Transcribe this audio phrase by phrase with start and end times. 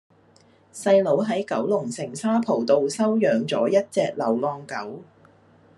[0.73, 5.03] 細佬喺九龍城沙浦道收養左一隻流浪狗